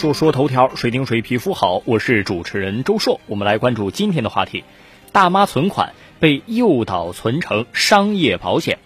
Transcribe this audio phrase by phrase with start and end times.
[0.00, 3.20] 说说头条，水晶水皮肤好，我是主持人周硕。
[3.26, 4.64] 我们来关注今天的话题：
[5.12, 8.78] 大妈存款被诱导存成商业保险。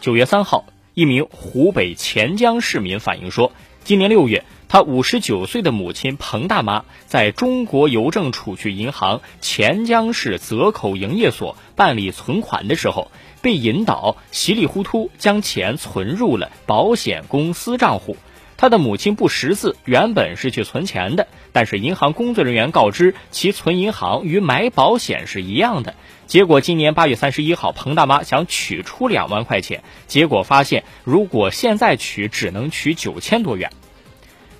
[0.00, 3.50] 九月三号，一名湖北潜江市民反映说，
[3.82, 13.10] 今年六月，他五十九岁的母亲彭大妈在中国邮政储蓄银行潜江市泽口营业所办理存款的时候，
[13.40, 18.16] 被引导稀里糊涂将钱存入了保险公司账户。
[18.62, 25.96] 他的母亲不识字，原本是去存钱的，但是银行工作人员告知其存银行与买保险是一样的。
[26.28, 33.72] 结果今年八月三十一号，彭大妈想取出两万块钱，结果发现如果现在取，只能取九千多元。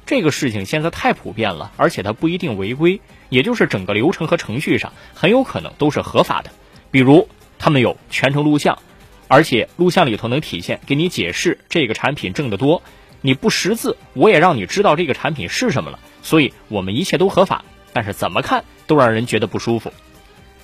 [0.05, 6.51] 这个事情现在太普遍了，而且它不一定违规，也就是整个流程和程序上很有可能都是合法的。
[6.91, 8.81] 比如他们有全程录像，
[9.29, 12.83] 而且录像里头能体现给你解释这个产品挣得多。
[13.23, 19.93] 你不识字，我也让你知道这个产品是什么了，所以我们一切都合法，但是怎么看都让人觉得不舒服。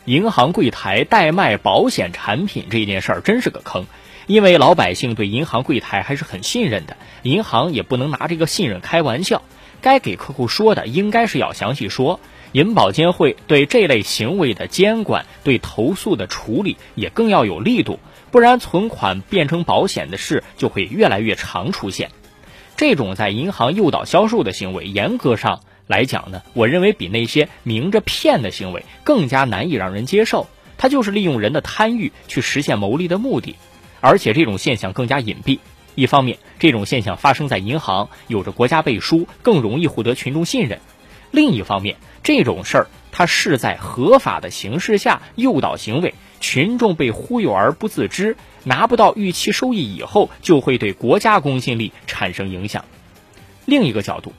[0.05, 3.87] 银行柜台代卖保险产品这件事儿真是个坑，
[4.27, 9.43] 因为老百姓对银行柜台还是很信任的，银行也不能拿这个信任开玩笑，
[9.81, 12.21] 该给客户说的应该是要详细说。
[12.53, 22.11] 银保监会对这类行为的监管，对投诉的处理也更要有力度，不然存款变成保险的事就会越来越常出现。
[22.79, 30.47] 这种在银行诱导销售的行为，严格上来讲呢，我认为比那些明着骗的行为更加难以让人接受。
[30.77, 33.57] 它就是利用人的贪欲去实现牟利的目的，
[34.01, 35.59] 而且这种现象更加隐蔽。
[35.97, 40.79] 一方面，这种现象发生在银行，有着国家背书，更容易获得群众信任；
[41.33, 42.87] 另一方面，这种事儿
[43.19, 48.37] 他是在合法的形式下诱导行为，群众被忽悠而不自知。
[48.63, 52.85] 拿不到预期收益以后，就会对国家公信力产生影响。
[53.65, 54.35] 另一个角度，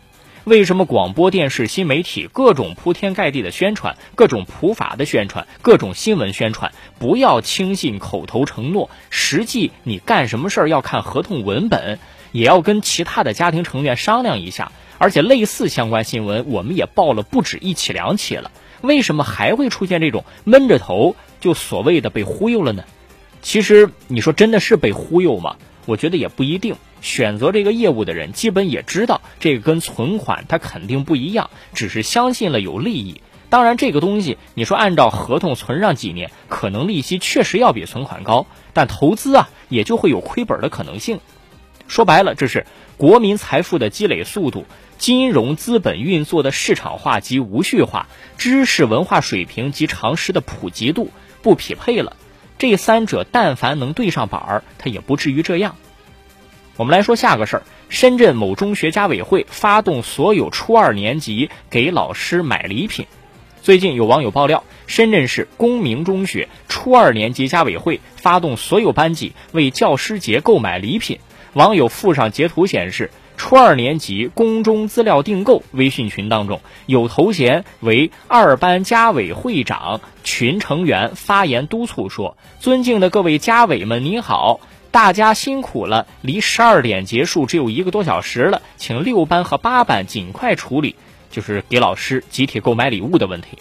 [0.45, 11.99] 为什么广播电视新媒体各种铺天盖地的宣传，各种普法的宣传，各种新闻宣传，不要轻信口头承诺，实际你干什么事儿要看合同文本，
[12.31, 14.71] 也要跟其他的家庭成员商量一下。
[15.01, 18.51] 而且类似相关新闻，我们也报了不止一起两起了，
[18.81, 22.83] 为什么还会出现这种闷着头就所谓的被忽悠了呢？
[23.41, 25.55] 其实你说真的是被忽悠吗？
[25.85, 26.75] 我觉得也不一定。
[27.01, 33.21] 选择这个业务的人，基本也知道这个跟存款它肯定不一样，只是相信了有利益。
[33.49, 41.21] 当然，这个东西你说按照合同存上几年，可能利息确实要比存款高，但投资啊也就会有亏本的可能性。
[41.87, 44.65] 说白了，这是国民财富的积累速度、
[44.99, 51.09] 金融资本运作的市场化及无序化、知识文化水平及常识的普及度
[51.41, 52.17] 不匹配了。
[52.57, 55.77] 这三者但凡能对上板儿，他也不至于这样。
[56.75, 63.07] 我们来说下个事儿：深圳某中学家委会发动所有初二年级给老师买礼品。
[63.61, 71.19] 最近有网友爆料，深圳市公明中学初二年级家委会发动所有班级为教师节购买礼品。
[71.53, 73.09] 网友附上截图显示。
[73.39, 84.59] 初二年级公中资料订购微信群当中，有头衔为二班家委会长群成员发言督促说：“尊敬的各位家委们，您好，
[84.91, 90.97] 大家辛苦了，离十二点结束只有一个多小时了，请六班和八班尽快处理，
[91.31, 93.57] 就是给老师集体购买礼物的问题。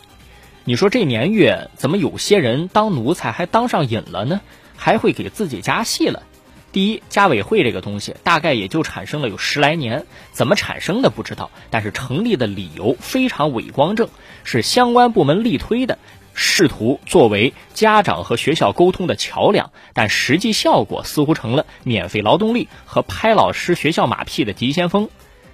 [0.64, 4.40] 你说这年月怎么有些人当奴才还当上瘾了呢？
[4.76, 6.24] 还会给自己加戏了？”
[6.70, 14.08] 第一，家委会这个东西大概也就产生了有十来年，怎么产生的不知道，但是成立的理由非常伪光正，
[14.44, 15.98] 是相关部门力推的，
[16.34, 25.08] 试图作为家长和学校沟通的桥梁，但实际效果似乎成了免费劳动力和拍老师学校马屁的急先锋。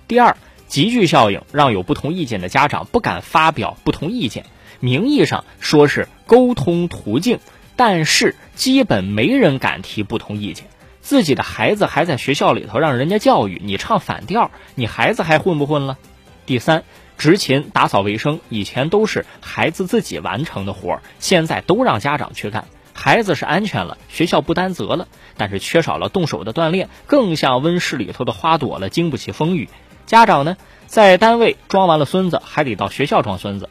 [0.08, 0.36] 第二，
[0.66, 4.46] 集聚效应让有不同意见的家长不敢发表不同意见，
[4.80, 7.38] 名义上说是沟通途径，
[7.76, 10.66] 但是基本没人敢提不同意见。
[11.04, 15.98] 自己的孩子还在学校里头让人家教育，你唱反调，你孩子还混不混了？
[16.46, 16.82] 第三，
[17.18, 22.64] 执勤打扫卫生，以前都是孩子自己完成的活儿，现在都让家长去干。
[22.94, 25.06] 孩子是安全了，学校不担责了，
[25.36, 29.68] 但是缺少了动手的锻炼，更像温室里头的花朵了，经不起风雨。
[30.06, 30.56] 家长呢，
[30.86, 33.68] 在单位装完了孙子，还得到学校装孙子。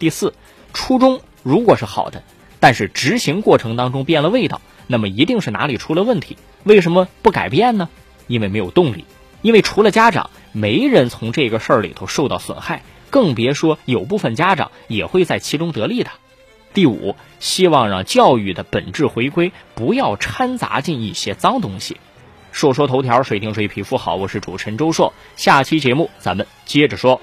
[0.00, 0.34] 第四，
[0.72, 2.24] 初衷如果是好的，
[2.58, 6.36] 但是执行过程当中变了味道，那么一定是哪里出了问题。
[6.64, 7.88] 为什么不改变呢？
[8.26, 9.04] 因为没有动力，
[9.42, 16.10] 因为除了家长，没人从这个事儿里头受到损害，更别说有部分家长也会在其中得利的。
[16.72, 21.98] 第五，希望让教育的本质回归，不要掺杂进一些脏东西。
[22.52, 27.20] 说说头条，谁听谁皮肤好，我是主持人周硕，下期节目咱们接着说。